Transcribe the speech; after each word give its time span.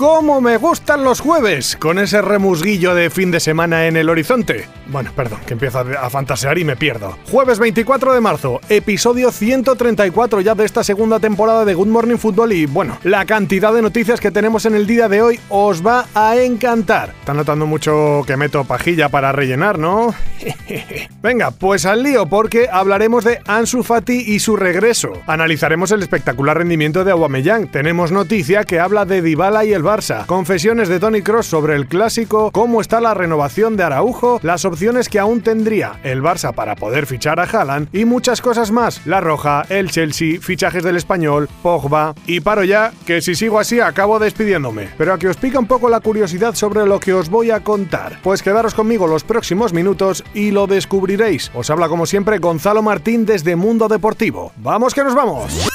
¿Cómo 0.00 0.40
me 0.40 0.56
gustan 0.56 1.04
los 1.04 1.20
jueves? 1.20 1.76
Con 1.76 1.98
ese 1.98 2.22
remusguillo 2.22 2.94
de 2.94 3.10
fin 3.10 3.30
de 3.30 3.38
semana 3.38 3.86
en 3.86 3.98
el 3.98 4.08
horizonte. 4.08 4.66
Bueno, 4.86 5.12
perdón, 5.14 5.40
que 5.46 5.52
empiezo 5.52 5.80
a 5.80 6.08
fantasear 6.08 6.56
y 6.56 6.64
me 6.64 6.74
pierdo. 6.74 7.18
Jueves 7.30 7.58
24 7.58 8.14
de 8.14 8.20
marzo, 8.22 8.62
episodio 8.70 9.30
134 9.30 10.40
ya 10.40 10.54
de 10.54 10.64
esta 10.64 10.82
segunda 10.82 11.20
temporada 11.20 11.66
de 11.66 11.74
Good 11.74 11.88
Morning 11.88 12.16
Football 12.16 12.54
y 12.54 12.64
bueno, 12.64 12.96
la 13.04 13.26
cantidad 13.26 13.74
de 13.74 13.82
noticias 13.82 14.20
que 14.20 14.30
tenemos 14.30 14.64
en 14.64 14.74
el 14.74 14.86
día 14.86 15.06
de 15.10 15.20
hoy 15.20 15.38
os 15.50 15.86
va 15.86 16.06
a 16.14 16.38
encantar. 16.38 17.10
Está 17.20 17.34
notando 17.34 17.66
mucho 17.66 18.22
que 18.26 18.38
meto 18.38 18.64
pajilla 18.64 19.10
para 19.10 19.32
rellenar, 19.32 19.78
¿no? 19.78 20.14
Venga, 21.22 21.50
pues 21.50 21.84
al 21.84 22.02
lío 22.02 22.24
porque 22.24 22.68
hablaremos 22.72 23.22
de 23.22 23.40
Ansu 23.46 23.82
Fati 23.82 24.14
y 24.14 24.38
su 24.38 24.56
regreso. 24.56 25.12
Analizaremos 25.26 25.92
el 25.92 26.02
espectacular 26.02 26.56
rendimiento 26.56 27.04
de 27.04 27.12
Aubameyang. 27.12 27.70
Tenemos 27.70 28.10
noticia 28.12 28.64
que 28.64 28.80
habla 28.80 29.04
de 29.04 29.20
Dybala 29.20 29.66
y 29.66 29.74
el 29.74 29.82
Barça. 29.90 30.24
Confesiones 30.24 30.88
de 30.88 31.00
Tony 31.00 31.20
Cross 31.20 31.46
sobre 31.46 31.74
el 31.74 31.88
clásico, 31.88 32.52
cómo 32.52 32.80
está 32.80 33.00
la 33.00 33.12
renovación 33.12 33.76
de 33.76 33.82
Araujo, 33.82 34.38
las 34.44 34.64
opciones 34.64 35.08
que 35.08 35.18
aún 35.18 35.40
tendría 35.40 35.98
el 36.04 36.22
Barça 36.22 36.54
para 36.54 36.76
poder 36.76 37.06
fichar 37.06 37.40
a 37.40 37.42
Haaland 37.42 37.88
y 37.92 38.04
muchas 38.04 38.40
cosas 38.40 38.70
más. 38.70 39.04
La 39.04 39.20
Roja, 39.20 39.66
el 39.68 39.90
Chelsea, 39.90 40.40
fichajes 40.40 40.84
del 40.84 40.94
Español, 40.94 41.48
Pogba. 41.60 42.14
Y 42.28 42.38
paro 42.38 42.62
ya, 42.62 42.92
que 43.04 43.20
si 43.20 43.34
sigo 43.34 43.58
así 43.58 43.80
acabo 43.80 44.20
despidiéndome. 44.20 44.90
Pero 44.96 45.12
a 45.12 45.18
que 45.18 45.28
os 45.28 45.36
pica 45.36 45.58
un 45.58 45.66
poco 45.66 45.88
la 45.88 45.98
curiosidad 45.98 46.54
sobre 46.54 46.86
lo 46.86 47.00
que 47.00 47.12
os 47.12 47.28
voy 47.28 47.50
a 47.50 47.58
contar. 47.58 48.20
Pues 48.22 48.44
quedaros 48.44 48.74
conmigo 48.74 49.08
los 49.08 49.24
próximos 49.24 49.72
minutos 49.72 50.22
y 50.34 50.52
lo 50.52 50.68
descubriréis. 50.68 51.50
Os 51.52 51.68
habla 51.68 51.88
como 51.88 52.06
siempre 52.06 52.38
Gonzalo 52.38 52.80
Martín 52.82 53.26
desde 53.26 53.56
Mundo 53.56 53.88
Deportivo. 53.88 54.52
¡Vamos 54.58 54.94
que 54.94 55.02
nos 55.02 55.16
vamos! 55.16 55.68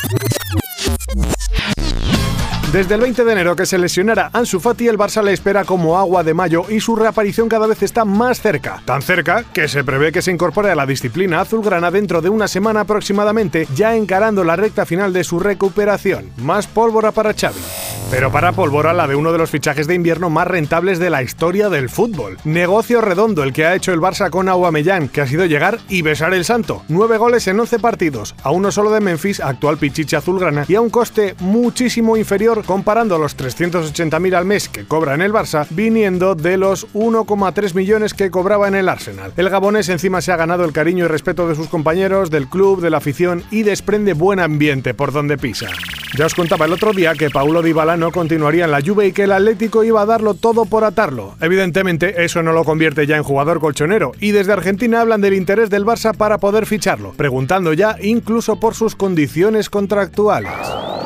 Desde 2.76 2.95
el 2.95 3.00
20 3.00 3.23
de 3.23 3.31
enero 3.31 3.56
que 3.56 3.66
se 3.66 3.78
lesionara 3.78 4.30
Ansu 4.34 4.59
Fati, 4.59 4.90
el 4.90 4.98
Barça 4.98 5.23
le 5.23 5.31
espera 5.31 5.64
como 5.64 5.98
agua 5.98 6.26
de 6.26 6.34
mayo 6.34 6.66
y 6.68 6.82
su 6.82 6.94
reaparición 6.98 7.48
cada 7.48 7.67
vez 7.67 7.82
está 7.82 8.04
más 8.04 8.42
cerca. 8.42 8.82
Tan 8.84 9.02
cerca 9.02 9.45
que 9.54 9.70
se 9.70 9.86
prevé 9.86 10.12
que 10.12 10.22
se 10.22 10.30
incorpore 10.32 10.70
a 10.70 10.76
la 10.76 10.86
disciplina 10.86 11.40
azulgrana 11.40 11.90
dentro 11.90 12.22
de 12.22 12.28
una 12.28 12.50
semana 12.50 12.82
aproximadamente, 12.82 13.66
ya 13.73 13.95
encarando 13.95 14.44
la 14.44 14.58
recta 14.58 14.86
final 14.86 15.14
de 15.14 15.23
su 15.23 15.40
recuperación. 15.40 16.32
Más 16.36 16.67
pólvora 16.67 17.14
para 17.14 17.34
Xavi. 17.34 17.62
Pero 18.11 18.31
para 18.31 18.52
pólvora 18.52 18.94
la 18.94 19.08
de 19.08 19.16
uno 19.16 19.31
de 19.31 19.39
los 19.39 19.50
fichajes 19.50 19.88
de 19.88 19.95
invierno 19.95 20.30
más 20.30 20.48
rentables 20.48 21.00
de 21.00 21.09
la 21.09 21.23
historia 21.23 21.70
del 21.70 21.89
fútbol. 21.89 22.38
Negocio 22.44 23.02
redondo 23.02 23.44
el 23.44 23.52
que 23.52 23.66
ha 23.66 23.75
hecho 23.75 23.92
el 23.94 24.00
Barça 24.00 24.30
con 24.30 24.48
Aubameyang, 24.48 25.09
que 25.09 25.22
ha 25.22 25.28
sido 25.28 25.45
llegar 25.45 25.80
y 25.89 26.02
besar 26.02 26.33
el 26.33 26.45
santo. 26.45 26.83
Nueve 26.88 27.17
goles 27.17 27.48
en 27.48 27.59
11 27.59 27.80
partidos, 27.80 28.36
a 28.44 28.52
uno 28.52 28.72
solo 28.72 28.92
de 28.92 29.02
Memphis, 29.02 29.39
actual 29.39 29.78
pichiche 29.78 30.16
azulgrana, 30.16 30.66
y 30.67 30.76
a 30.76 30.81
un 30.81 30.89
coste 30.89 31.36
muchísimo 31.39 32.16
inferior 32.16 32.64
comparando 32.64 33.17
los 33.17 33.36
380.000 33.36 34.36
al 34.36 34.45
mes 34.45 34.70
que 34.70 34.86
cobra 34.86 35.16
en 35.16 35.22
el 35.22 35.33
Barça, 35.33 35.66
viniendo 35.72 36.36
de 36.36 36.58
los 36.58 36.88
1,3 36.94 37.73
millones 37.73 38.14
que 38.14 38.30
cobraba 38.31 38.67
en 38.67 38.76
el 38.76 38.88
Arsenal. 38.88 39.33
El 39.36 39.50
gabonés 39.50 39.89
encima 39.89 40.22
se 40.22 40.31
ha 40.31 40.38
ganado 40.38 40.64
el 40.64 40.73
cariño 40.73 41.06
y 41.06 41.08
respeto 41.08 41.48
de 41.48 41.56
sus 41.56 41.67
compañeros, 41.67 42.30
del 42.30 42.48
club, 42.48 42.81
de 42.81 42.92
la 42.92 42.98
afición 42.98 43.44
y 43.50 43.64
desprende 43.64 44.14
buen 44.14 44.39
ambiente 44.39 44.94
por 44.94 45.11
donde 45.11 45.38
pisa. 45.38 45.67
Ya 46.17 46.28
os 46.28 46.36
contaba 46.36 46.66
el 46.66 46.72
otro 46.72 46.94
día 46.94 47.14
que 47.14 47.30
Paulo 47.30 47.61
Dybala 47.61 47.95
no 47.98 48.12
continuaría 48.12 48.66
en 48.66 48.72
la 48.72 48.82
Juve 48.82 49.08
y 49.08 49.12
que 49.12 49.24
el 49.24 49.32
Atlético 49.32 49.84
iba 49.84 50.02
a 50.02 50.06
darlo 50.06 50.34
todo 50.34 50.66
por 50.66 50.84
atarlo. 50.84 51.36
Evidentemente, 51.42 52.24
eso 52.24 52.44
no 52.44 52.52
lo 52.52 52.64
convierte 52.64 53.08
ya 53.08 53.17
en 53.17 53.23
jugador 53.23 53.60
colchonero 53.60 54.11
y 54.20 54.32
desde 54.32 54.54
Argentina 54.54 55.02
hablan 55.02 55.22
del 55.22 55.33
interés 55.33 55.70
del 55.70 55.86
Barça 55.86 56.16
para 56.16 56.38
poder 56.38 56.66
ficharlo, 56.66 57.14
preguntando 57.14 57.73
ya 57.73 57.98
incluso 58.02 58.60
por 58.60 58.76
sus 58.76 58.95
condiciones 58.95 59.70
contractuales. 59.70 60.52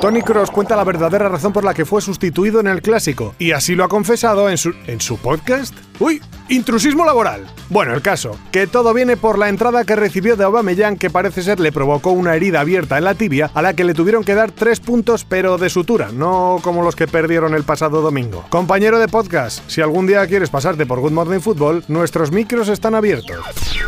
Tony 0.02 0.22
Cross 0.22 0.52
cuenta 0.52 0.76
la 0.76 0.86
verdadera 0.86 1.28
razón 1.28 1.52
por 1.52 1.64
la 1.64 1.74
que 1.74 1.86
fue 1.86 2.02
sustituido 2.02 2.60
en 2.60 2.68
el 2.68 2.82
clásico 2.82 3.36
y 3.38 3.52
así 3.52 3.76
lo 3.76 3.84
ha 3.84 3.90
confesado 3.90 4.50
en 4.50 4.58
su 4.58 4.74
en 4.88 5.02
su 5.02 5.18
podcast. 5.18 5.89
Uy, 6.00 6.22
intrusismo 6.48 7.06
laboral. 7.06 7.46
Bueno, 7.70 7.94
el 7.94 8.02
caso, 8.02 8.40
que 8.52 8.68
todo 8.68 8.94
viene 8.94 9.18
por 9.18 9.38
la 9.38 9.50
entrada 9.50 9.84
que 9.84 9.98
recibió 9.98 10.38
de 10.38 10.46
Aubameyang 10.46 10.98
que 10.98 11.10
parece 11.10 11.44
ser 11.44 11.60
le 11.60 11.74
provocó 11.74 12.12
una 12.12 12.36
herida 12.36 12.62
abierta 12.62 12.98
en 12.98 13.04
la 13.04 13.16
tibia 13.16 13.52
a 13.54 13.62
la 13.62 13.74
que 13.76 13.84
le 13.84 13.94
tuvieron 13.94 14.24
que 14.24 14.34
dar 14.34 14.50
tres 14.50 14.80
puntos 14.80 15.26
pero 15.26 15.58
de 15.58 15.70
sutura, 15.70 16.10
no 16.12 16.60
como 16.64 16.82
los 16.82 16.96
que 16.96 17.08
perdieron 17.08 17.54
el 17.54 17.64
pasado 17.64 18.02
domingo. 18.02 18.46
Compañero 18.50 18.98
de 18.98 19.10
podcast, 19.10 19.70
si 19.70 19.82
algún 19.82 20.08
día 20.08 20.26
quieres 20.26 20.50
pasarte 20.50 20.86
por 20.86 21.02
Good 21.02 21.12
Morning 21.12 21.42
Football, 21.42 21.84
nuestros 21.90 22.31
micros 22.31 22.70
están 22.70 22.96
abiertos. 22.96 23.38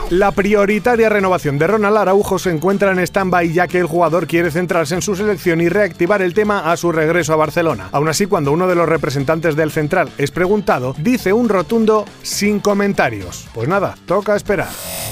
La 0.09 0.31
prioritaria 0.31 1.07
renovación 1.07 1.57
de 1.57 1.67
Ronald 1.67 1.97
Araujo 1.97 2.37
se 2.37 2.51
encuentra 2.51 2.91
en 2.91 2.99
stand-by 2.99 3.53
ya 3.53 3.67
que 3.67 3.79
el 3.79 3.87
jugador 3.87 4.27
quiere 4.27 4.51
centrarse 4.51 4.93
en 4.95 5.01
su 5.01 5.15
selección 5.15 5.61
y 5.61 5.69
reactivar 5.69 6.21
el 6.21 6.33
tema 6.33 6.71
a 6.71 6.75
su 6.75 6.91
regreso 6.91 7.31
a 7.33 7.37
Barcelona. 7.37 7.87
Aún 7.93 8.09
así, 8.09 8.25
cuando 8.25 8.51
uno 8.51 8.67
de 8.67 8.75
los 8.75 8.89
representantes 8.89 9.55
del 9.55 9.71
central 9.71 10.09
es 10.17 10.29
preguntado, 10.29 10.93
dice 10.99 11.31
un 11.31 11.47
rotundo 11.47 12.00
sin 12.23 12.59
comentarios. 12.59 13.47
Pues 13.53 13.67
nada, 13.67 13.95
toca 14.05 14.35
esperar. 14.35 14.69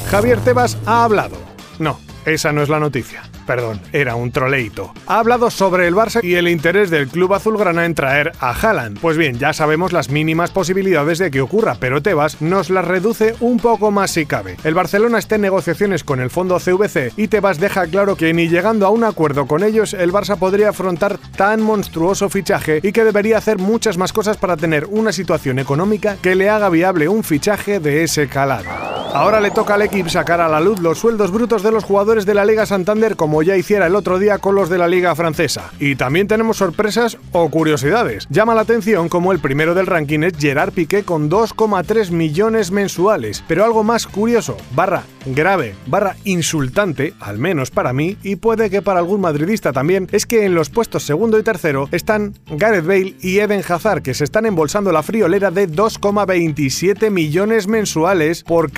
Javier 0.09 0.39
Tebas 0.41 0.77
ha 0.85 1.03
hablado. 1.03 1.37
No, 1.79 1.99
esa 2.25 2.51
no 2.51 2.61
es 2.61 2.69
la 2.69 2.79
noticia. 2.79 3.23
Perdón, 3.45 3.81
era 3.93 4.15
un 4.15 4.31
troleito. 4.31 4.93
Ha 5.07 5.19
hablado 5.19 5.49
sobre 5.49 5.87
el 5.87 5.95
Barça 5.95 6.23
y 6.23 6.35
el 6.35 6.47
interés 6.47 6.89
del 6.89 7.07
club 7.07 7.33
azulgrana 7.33 7.85
en 7.85 7.95
traer 7.95 8.31
a 8.39 8.51
Haaland. 8.51 8.99
Pues 8.99 9.17
bien, 9.17 9.39
ya 9.39 9.53
sabemos 9.53 9.91
las 9.91 10.09
mínimas 10.09 10.51
posibilidades 10.51 11.17
de 11.17 11.31
que 11.31 11.41
ocurra, 11.41 11.77
pero 11.79 12.01
Tebas 12.01 12.41
nos 12.41 12.69
las 12.69 12.85
reduce 12.85 13.35
un 13.39 13.57
poco 13.57 13.89
más 13.89 14.11
si 14.11 14.25
cabe. 14.25 14.57
El 14.63 14.75
Barcelona 14.75 15.17
está 15.17 15.35
en 15.35 15.41
negociaciones 15.41 16.03
con 16.03 16.19
el 16.19 16.29
fondo 16.29 16.59
CVC 16.59 17.13
y 17.17 17.27
Tebas 17.27 17.59
deja 17.59 17.87
claro 17.87 18.15
que 18.15 18.33
ni 18.33 18.49
llegando 18.49 18.85
a 18.85 18.91
un 18.91 19.03
acuerdo 19.03 19.47
con 19.47 19.63
ellos, 19.63 19.93
el 19.93 20.11
Barça 20.13 20.37
podría 20.37 20.69
afrontar 20.69 21.17
tan 21.35 21.61
monstruoso 21.61 22.29
fichaje 22.29 22.79
y 22.83 22.91
que 22.91 23.03
debería 23.03 23.37
hacer 23.37 23.57
muchas 23.57 23.97
más 23.97 24.13
cosas 24.13 24.37
para 24.37 24.57
tener 24.57 24.85
una 24.85 25.11
situación 25.11 25.59
económica 25.59 26.17
que 26.21 26.35
le 26.35 26.49
haga 26.49 26.69
viable 26.69 27.07
un 27.07 27.23
fichaje 27.23 27.79
de 27.79 28.03
ese 28.03 28.27
calado. 28.27 28.98
Ahora 29.11 29.41
le 29.41 29.49
toca 29.49 29.73
al 29.73 29.81
equipo 29.81 30.07
sacar 30.07 30.39
a 30.39 30.47
la 30.47 30.59
luz 30.59 30.79
los 30.79 30.99
sueldos 30.99 31.31
brutos 31.31 31.63
de 31.63 31.71
los 31.71 31.83
jugadores 31.83 32.27
de 32.27 32.35
la 32.35 32.45
Liga 32.45 32.67
Santander 32.67 33.15
como 33.15 33.41
ya 33.41 33.57
hiciera 33.57 33.87
el 33.87 33.95
otro 33.95 34.19
día 34.19 34.37
con 34.37 34.53
los 34.53 34.69
de 34.69 34.77
la 34.77 34.87
Liga 34.87 35.15
Francesa. 35.15 35.71
Y 35.79 35.95
también 35.95 36.27
tenemos 36.27 36.57
sorpresas 36.57 37.17
o 37.31 37.49
curiosidades. 37.49 38.27
Llama 38.29 38.53
la 38.53 38.61
atención 38.61 39.09
como 39.09 39.31
el 39.31 39.39
primero 39.39 39.73
del 39.73 39.87
ranking 39.87 40.19
es 40.19 40.33
Gerard 40.37 40.73
Piqué 40.73 41.03
con 41.03 41.29
2,3 41.29 42.11
millones 42.11 42.71
mensuales. 42.71 43.43
Pero 43.47 43.65
algo 43.65 43.83
más 43.83 44.05
curioso, 44.05 44.55
barra 44.75 45.03
grave, 45.25 45.75
barra 45.87 46.15
insultante, 46.23 47.13
al 47.19 47.37
menos 47.37 47.71
para 47.71 47.93
mí, 47.93 48.17
y 48.23 48.37
puede 48.37 48.69
que 48.69 48.81
para 48.81 48.99
algún 48.99 49.21
madridista 49.21 49.73
también, 49.73 50.07
es 50.11 50.25
que 50.25 50.45
en 50.45 50.55
los 50.55 50.69
puestos 50.69 51.03
segundo 51.03 51.37
y 51.39 51.43
tercero 51.43 51.89
están 51.91 52.35
Gareth 52.47 52.85
Bale 52.85 53.15
y 53.21 53.39
Eden 53.39 53.63
Hazard, 53.67 54.01
que 54.01 54.13
se 54.13 54.23
están 54.23 54.45
embolsando 54.45 54.91
la 54.91 55.03
friolera 55.03 55.51
de 55.51 55.69
2,27 55.69 57.09
millones 57.09 57.67
mensuales 57.67 58.43
por 58.43 58.71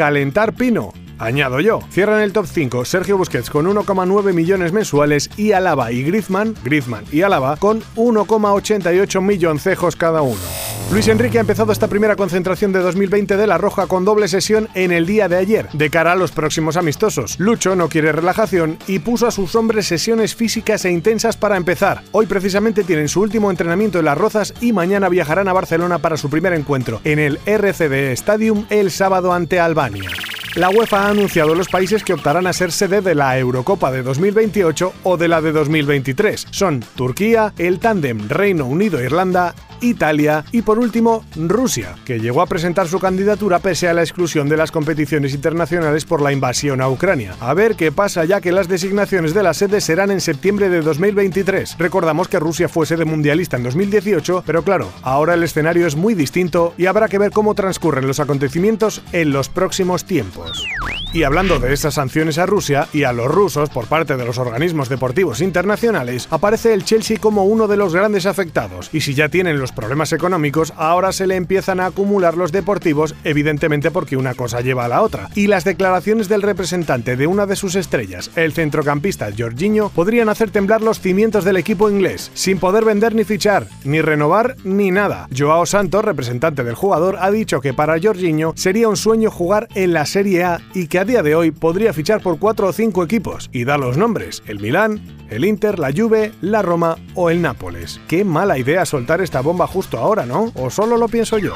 pino. 0.57 0.93
Añado 1.17 1.59
yo, 1.59 1.81
cierran 1.91 2.21
el 2.21 2.33
top 2.33 2.47
5 2.47 2.83
Sergio 2.85 3.17
Busquets 3.17 3.49
con 3.49 3.67
1,9 3.67 4.33
millones 4.33 4.71
mensuales 4.71 5.29
y 5.37 5.51
Alaba 5.51 5.91
y 5.91 6.03
Griezmann, 6.03 6.55
Griezmann 6.63 7.05
y 7.11 7.21
Alaba 7.21 7.57
con 7.57 7.81
1,88 7.95 9.21
milloncejos 9.21 9.95
cada 9.95 10.21
uno. 10.23 10.60
Luis 10.91 11.07
Enrique 11.07 11.37
ha 11.37 11.41
empezado 11.41 11.71
esta 11.71 11.87
primera 11.87 12.17
concentración 12.17 12.73
de 12.73 12.79
2020 12.79 13.37
de 13.37 13.47
La 13.47 13.57
Roja 13.57 13.87
con 13.87 14.03
doble 14.03 14.27
sesión 14.27 14.67
en 14.73 14.91
el 14.91 15.05
día 15.05 15.29
de 15.29 15.37
ayer, 15.37 15.69
de 15.71 15.89
cara 15.89 16.11
a 16.11 16.15
los 16.17 16.33
próximos 16.33 16.75
amistosos. 16.75 17.39
Lucho 17.39 17.77
no 17.77 17.87
quiere 17.87 18.11
relajación 18.11 18.77
y 18.87 18.99
puso 18.99 19.25
a 19.25 19.31
sus 19.31 19.55
hombres 19.55 19.87
sesiones 19.87 20.35
físicas 20.35 20.83
e 20.83 20.91
intensas 20.91 21.37
para 21.37 21.55
empezar. 21.55 22.03
Hoy 22.11 22.25
precisamente 22.25 22.83
tienen 22.83 23.07
su 23.07 23.21
último 23.21 23.49
entrenamiento 23.49 23.99
en 23.99 24.05
Las 24.05 24.17
Rozas 24.17 24.53
y 24.59 24.73
mañana 24.73 25.07
viajarán 25.07 25.47
a 25.47 25.53
Barcelona 25.53 25.99
para 25.99 26.17
su 26.17 26.29
primer 26.29 26.51
encuentro 26.51 26.99
en 27.05 27.19
el 27.19 27.39
RCD 27.45 28.11
Stadium 28.11 28.65
el 28.69 28.91
sábado 28.91 29.31
ante 29.31 29.61
Albania. 29.61 30.09
La 30.55 30.69
UEFA 30.69 31.05
ha 31.05 31.09
anunciado 31.11 31.55
los 31.55 31.69
países 31.69 32.03
que 32.03 32.11
optarán 32.11 32.47
a 32.47 32.51
ser 32.51 32.73
sede 32.73 32.99
de 32.99 33.15
la 33.15 33.39
Eurocopa 33.39 33.93
de 33.93 34.03
2028 34.03 34.91
o 35.03 35.15
de 35.15 35.29
la 35.29 35.39
de 35.39 35.53
2023. 35.53 36.47
Son 36.51 36.81
Turquía, 36.97 37.53
el 37.57 37.79
tándem 37.79 38.27
Reino 38.27 38.65
Unido-Irlanda 38.65 39.55
Italia 39.81 40.45
y 40.51 40.61
por 40.61 40.79
último 40.79 41.25
Rusia, 41.35 41.95
que 42.05 42.19
llegó 42.19 42.41
a 42.41 42.47
presentar 42.47 42.87
su 42.87 42.99
candidatura 42.99 43.59
pese 43.59 43.87
a 43.87 43.93
la 43.93 44.01
exclusión 44.01 44.47
de 44.47 44.57
las 44.57 44.71
competiciones 44.71 45.33
internacionales 45.33 46.05
por 46.05 46.21
la 46.21 46.31
invasión 46.31 46.81
a 46.81 46.89
Ucrania. 46.89 47.35
A 47.39 47.53
ver 47.53 47.75
qué 47.75 47.91
pasa 47.91 48.25
ya 48.25 48.41
que 48.41 48.51
las 48.51 48.67
designaciones 48.67 49.33
de 49.33 49.43
la 49.43 49.53
sede 49.53 49.81
serán 49.81 50.11
en 50.11 50.21
septiembre 50.21 50.69
de 50.69 50.81
2023. 50.81 51.77
Recordamos 51.77 52.27
que 52.27 52.39
Rusia 52.39 52.69
fue 52.69 52.85
sede 52.85 53.05
mundialista 53.05 53.57
en 53.57 53.63
2018, 53.63 54.43
pero 54.45 54.63
claro, 54.63 54.89
ahora 55.01 55.33
el 55.33 55.43
escenario 55.43 55.87
es 55.87 55.95
muy 55.95 56.13
distinto 56.13 56.73
y 56.77 56.85
habrá 56.85 57.07
que 57.07 57.17
ver 57.17 57.31
cómo 57.31 57.55
transcurren 57.55 58.07
los 58.07 58.19
acontecimientos 58.19 59.01
en 59.11 59.31
los 59.31 59.49
próximos 59.49 60.05
tiempos. 60.05 60.65
Y 61.13 61.23
hablando 61.23 61.59
de 61.59 61.73
esas 61.73 61.95
sanciones 61.95 62.37
a 62.37 62.45
Rusia 62.45 62.87
y 62.93 63.03
a 63.03 63.11
los 63.11 63.27
rusos 63.27 63.69
por 63.69 63.87
parte 63.87 64.15
de 64.15 64.23
los 64.23 64.37
organismos 64.37 64.87
deportivos 64.87 65.41
internacionales, 65.41 66.27
aparece 66.31 66.73
el 66.73 66.85
Chelsea 66.85 67.17
como 67.19 67.43
uno 67.43 67.67
de 67.67 67.75
los 67.75 67.93
grandes 67.93 68.25
afectados. 68.25 68.89
Y 68.93 69.01
si 69.01 69.13
ya 69.13 69.27
tienen 69.27 69.59
los 69.59 69.70
problemas 69.71 70.13
económicos, 70.13 70.73
ahora 70.77 71.11
se 71.11 71.27
le 71.27 71.35
empiezan 71.35 71.79
a 71.79 71.87
acumular 71.87 72.37
los 72.37 72.51
deportivos, 72.51 73.15
evidentemente 73.23 73.91
porque 73.91 74.17
una 74.17 74.33
cosa 74.33 74.61
lleva 74.61 74.85
a 74.85 74.87
la 74.87 75.01
otra. 75.01 75.29
Y 75.35 75.47
las 75.47 75.63
declaraciones 75.63 76.29
del 76.29 76.41
representante 76.41 77.15
de 77.15 77.27
una 77.27 77.45
de 77.45 77.55
sus 77.55 77.75
estrellas, 77.75 78.31
el 78.35 78.53
centrocampista 78.53 79.29
Jorginho, 79.37 79.89
podrían 79.89 80.29
hacer 80.29 80.51
temblar 80.51 80.81
los 80.81 80.99
cimientos 80.99 81.43
del 81.43 81.57
equipo 81.57 81.89
inglés, 81.89 82.31
sin 82.33 82.59
poder 82.59 82.85
vender 82.85 83.15
ni 83.15 83.23
fichar, 83.23 83.67
ni 83.83 84.01
renovar, 84.01 84.55
ni 84.63 84.91
nada. 84.91 85.27
Joao 85.35 85.65
Santos, 85.65 86.05
representante 86.05 86.63
del 86.63 86.75
jugador, 86.75 87.17
ha 87.19 87.31
dicho 87.31 87.61
que 87.61 87.73
para 87.73 87.99
Jorginho 88.01 88.53
sería 88.55 88.89
un 88.89 88.97
sueño 88.97 89.31
jugar 89.31 89.67
en 89.75 89.93
la 89.93 90.05
Serie 90.05 90.43
A 90.43 90.61
y 90.73 90.87
que 90.87 90.99
a 90.99 91.05
día 91.05 91.23
de 91.23 91.35
hoy 91.35 91.51
podría 91.51 91.93
fichar 91.93 92.21
por 92.21 92.39
cuatro 92.39 92.67
o 92.67 92.73
cinco 92.73 93.03
equipos, 93.03 93.49
y 93.51 93.63
da 93.63 93.77
los 93.77 93.97
nombres, 93.97 94.43
el 94.47 94.59
Milán, 94.59 95.01
el 95.29 95.45
Inter, 95.45 95.79
la 95.79 95.91
Juve, 95.95 96.33
la 96.41 96.61
Roma 96.61 96.97
o 97.15 97.29
el 97.29 97.41
Nápoles. 97.41 98.01
Qué 98.07 98.25
mala 98.25 98.57
idea 98.57 98.85
soltar 98.85 99.21
esta 99.21 99.41
bomba 99.41 99.60
justo 99.67 99.97
ahora, 99.97 100.25
¿no? 100.25 100.51
¿O 100.55 100.69
solo 100.69 100.97
lo 100.97 101.07
pienso 101.07 101.37
yo? 101.37 101.53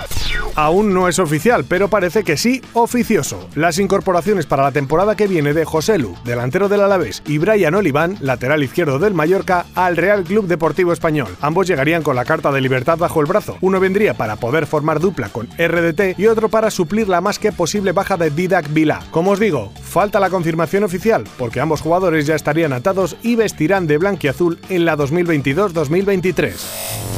Aún 0.56 0.94
no 0.94 1.08
es 1.08 1.20
oficial, 1.20 1.66
pero 1.68 1.90
parece 1.90 2.24
que 2.24 2.38
sí 2.38 2.62
oficioso. 2.74 3.48
Las 3.56 3.78
incorporaciones 3.80 4.46
para 4.46 4.64
la 4.64 4.72
temporada 4.72 5.16
que 5.16 5.28
viene 5.28 5.54
de 5.54 5.66
José 5.66 5.98
Lu, 5.98 6.16
delantero 6.24 6.70
del 6.70 6.82
Alavés, 6.82 7.24
y 7.26 7.38
Brian 7.38 7.76
Oliván, 7.76 8.18
lateral 8.22 8.64
izquierdo 8.64 9.00
del 9.00 9.14
Mallorca, 9.14 9.66
al 9.76 9.98
Real 9.98 10.24
Club 10.24 10.48
Deportivo 10.48 10.94
Español. 10.94 11.36
Ambos 11.42 11.68
llegarían 11.68 12.04
con 12.04 12.16
la 12.16 12.26
carta 12.26 12.52
de 12.52 12.62
libertad 12.62 12.98
bajo 12.98 13.20
el 13.20 13.28
brazo. 13.28 13.58
Uno 13.62 13.80
vendría 13.80 14.14
para 14.14 14.38
poder 14.38 14.66
formar 14.66 15.00
dupla 15.00 15.30
con 15.30 15.48
RDT 15.58 16.18
y 16.18 16.28
otro 16.28 16.50
para 16.50 16.72
suplir 16.72 17.10
la 17.10 17.22
más 17.22 17.40
que 17.40 17.52
posible 17.52 17.92
baja 17.92 18.18
de 18.18 18.30
Didac 18.30 18.72
Vila. 18.74 19.02
Como 19.12 19.32
os 19.32 19.40
digo, 19.40 19.72
falta 19.82 20.20
la 20.20 20.30
confirmación 20.30 20.84
oficial, 20.84 21.24
porque 21.38 21.60
ambos 21.60 21.82
jugadores 21.82 22.26
ya 22.26 22.36
estarían 22.36 22.74
atados 22.74 23.18
y 23.24 23.36
vestirán 23.36 23.88
de 23.88 23.98
blanquiazul 23.98 24.60
en 24.70 24.86
la 24.86 24.98
2022-2023. 24.98 26.54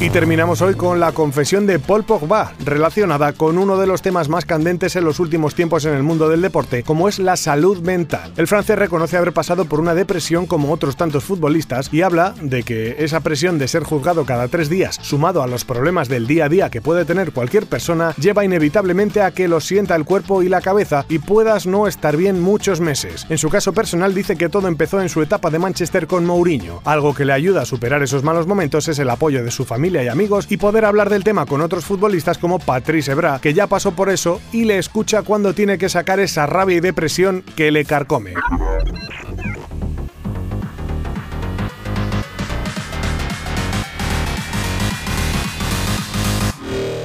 Y 0.00 0.10
terminamos 0.10 0.60
hoy 0.62 0.74
con 0.78 1.00
la 1.00 1.10
confesión 1.10 1.66
de 1.66 1.80
Paul 1.80 2.04
Pogba, 2.04 2.52
relacionada 2.64 3.32
con 3.32 3.58
uno 3.58 3.76
de 3.76 3.88
los 3.88 4.00
temas 4.00 4.28
más 4.28 4.44
candentes 4.44 4.94
en 4.94 5.04
los 5.04 5.18
últimos 5.18 5.56
tiempos 5.56 5.84
en 5.84 5.92
el 5.92 6.04
mundo 6.04 6.28
del 6.28 6.40
deporte, 6.40 6.84
como 6.84 7.08
es 7.08 7.18
la 7.18 7.36
salud 7.36 7.80
mental. 7.80 8.32
El 8.36 8.46
francés 8.46 8.78
reconoce 8.78 9.16
haber 9.16 9.32
pasado 9.32 9.64
por 9.64 9.80
una 9.80 9.94
depresión 9.94 10.46
como 10.46 10.72
otros 10.72 10.96
tantos 10.96 11.24
futbolistas 11.24 11.92
y 11.92 12.02
habla 12.02 12.32
de 12.40 12.62
que 12.62 12.94
esa 13.00 13.20
presión 13.20 13.58
de 13.58 13.66
ser 13.66 13.82
juzgado 13.82 14.24
cada 14.24 14.46
tres 14.46 14.68
días, 14.68 15.00
sumado 15.02 15.42
a 15.42 15.48
los 15.48 15.64
problemas 15.64 16.08
del 16.08 16.28
día 16.28 16.44
a 16.44 16.48
día 16.48 16.70
que 16.70 16.80
puede 16.80 17.04
tener 17.04 17.32
cualquier 17.32 17.66
persona, 17.66 18.14
lleva 18.16 18.44
inevitablemente 18.44 19.20
a 19.20 19.32
que 19.32 19.48
lo 19.48 19.60
sienta 19.60 19.96
el 19.96 20.04
cuerpo 20.04 20.44
y 20.44 20.48
la 20.48 20.60
cabeza 20.60 21.04
y 21.08 21.18
puedas 21.18 21.66
no 21.66 21.88
estar 21.88 22.16
bien 22.16 22.40
muchos 22.40 22.80
meses. 22.80 23.26
En 23.28 23.38
su 23.38 23.50
caso 23.50 23.72
personal 23.72 24.14
dice 24.14 24.36
que 24.36 24.48
todo 24.48 24.68
empezó 24.68 25.00
en 25.00 25.08
su 25.08 25.22
etapa 25.22 25.50
de 25.50 25.58
Manchester 25.58 26.06
con 26.06 26.24
Mourinho. 26.24 26.82
Algo 26.84 27.14
que 27.14 27.24
le 27.24 27.32
ayuda 27.32 27.62
a 27.62 27.66
superar 27.66 28.04
esos 28.04 28.22
malos 28.22 28.46
momentos 28.46 28.86
es 28.86 29.00
el 29.00 29.10
apoyo 29.10 29.42
de 29.42 29.50
su 29.50 29.64
familia 29.64 30.04
y 30.04 30.08
amigos 30.08 30.46
y 30.48 30.56
poder 30.68 30.84
hablar 30.84 31.08
del 31.08 31.24
tema 31.24 31.46
con 31.46 31.62
otros 31.62 31.86
futbolistas 31.86 32.36
como 32.36 32.58
Patrice 32.58 33.12
Ebra, 33.12 33.38
que 33.40 33.54
ya 33.54 33.68
pasó 33.68 33.92
por 33.92 34.10
eso 34.10 34.38
y 34.52 34.66
le 34.66 34.76
escucha 34.76 35.22
cuando 35.22 35.54
tiene 35.54 35.78
que 35.78 35.88
sacar 35.88 36.20
esa 36.20 36.44
rabia 36.44 36.76
y 36.76 36.80
depresión 36.80 37.42
que 37.56 37.70
le 37.70 37.86
carcome. 37.86 38.34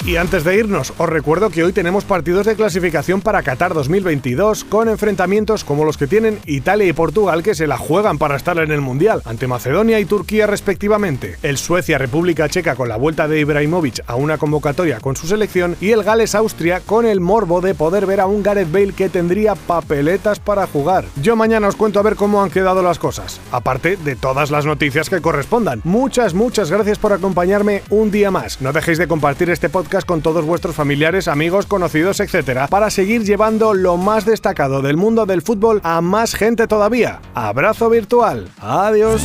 Y 0.06 0.18
antes 0.18 0.44
de 0.44 0.58
irnos, 0.58 0.94
os 0.98 1.08
recuerdo 1.08 1.50
que 1.50 1.64
hoy 1.64 1.72
tenemos 1.72 2.04
partidos 2.04 2.46
de 2.46 2.58
clasificación 2.58 3.22
para 3.22 3.42
Qatar 3.42 3.74
2022 3.74 4.66
con 4.66 4.90
enfrentamientos 4.90 5.64
como 5.64 5.86
los 5.86 5.98
que 5.98 6.08
tienen 6.08 6.40
Italia 6.46 6.88
y 6.88 6.92
Portugal 6.92 7.42
que 7.42 7.56
se 7.56 7.68
la 7.68 7.78
juegan 7.78 8.18
para 8.18 8.36
estar 8.36 8.58
en 8.58 8.74
el 8.74 8.82
Mundial, 8.82 9.22
ante 9.24 9.48
Macedonia 9.48 10.02
y 10.02 10.06
Turquía 10.06 10.46
respectivamente, 10.46 11.38
el 11.42 11.58
Suecia-República 11.58 12.50
Checa 12.50 12.76
con 12.76 12.90
la 12.90 12.98
vuelta 12.98 13.30
de 13.30 13.40
Ibrahimovic 13.40 14.02
a 14.06 14.16
una 14.16 14.38
convocatoria 14.38 15.00
con 15.00 15.16
su 15.16 15.26
selección 15.26 15.78
y 15.80 15.92
el 15.92 16.04
Gales-Austria 16.04 16.82
con 16.82 17.06
el 17.06 17.22
morbo 17.22 17.62
de 17.62 17.74
poder 17.74 18.06
ver 18.06 18.20
a 18.20 18.26
un 18.26 18.44
Gareth 18.44 18.74
Bale 18.74 18.92
que 18.92 19.08
tendría 19.08 19.56
papeletas 19.56 20.42
para 20.42 20.68
jugar. 20.68 21.06
Yo 21.22 21.38
mañana 21.38 21.70
os 21.70 21.78
cuento 21.78 22.02
a 22.02 22.04
ver 22.04 22.18
cómo 22.18 22.44
han 22.44 22.50
quedado 22.50 22.84
las 22.84 23.00
cosas, 23.00 23.40
aparte 23.54 23.96
de 23.96 24.18
todas 24.18 24.52
las 24.52 24.66
noticias 24.66 25.10
que 25.10 25.22
correspondan. 25.22 25.80
Muchas, 25.86 26.34
muchas 26.34 26.70
gracias 26.70 27.00
por 27.00 27.14
acompañarme 27.14 27.84
un 27.90 28.12
día 28.12 28.32
más. 28.32 28.60
No 28.60 28.74
dejéis 28.74 28.98
de 28.98 29.08
compartir 29.08 29.50
este 29.50 29.70
con 30.02 30.22
todos 30.22 30.46
vuestros 30.46 30.76
familiares, 30.76 31.28
amigos, 31.28 31.68
conocidos, 31.68 32.20
etcétera, 32.20 32.68
para 32.68 32.90
seguir 32.90 33.24
llevando 33.24 33.76
lo 33.76 33.98
más 33.98 34.26
destacado 34.26 34.82
del 34.82 34.98
mundo 34.98 35.28
del 35.28 35.44
fútbol 35.44 35.80
a 35.84 36.02
más 36.02 36.34
gente 36.34 36.68
todavía. 36.68 37.22
Abrazo 37.36 37.90
virtual. 37.90 38.50
Adiós. 38.60 39.22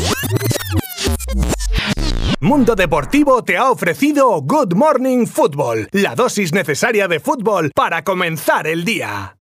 Mundo 2.41 2.76
Deportivo 2.76 3.43
te 3.43 3.56
ha 3.56 3.70
ofrecido 3.70 4.41
Good 4.43 4.75
Morning 4.75 5.26
Football, 5.26 5.88
la 5.91 6.15
dosis 6.15 6.53
necesaria 6.53 7.09
de 7.09 7.19
fútbol 7.19 7.73
para 7.75 8.05
comenzar 8.05 8.67
el 8.67 8.85
día. 8.85 9.35